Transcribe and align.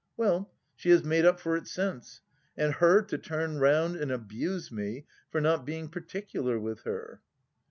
Well, 0.17 0.51
she 0.75 0.89
has 0.89 1.03
made 1.03 1.25
up 1.25 1.39
for 1.39 1.55
it 1.55 1.67
since! 1.67 2.21
And 2.57 2.73
her 2.73 3.03
to 3.03 3.19
turn 3.19 3.59
round 3.59 3.95
and 3.97 4.11
abuse 4.11 4.71
me 4.71 5.05
for 5.29 5.39
not 5.39 5.63
being 5.63 5.89
particular 5.89 6.59
with 6.59 6.81
her! 6.85 7.21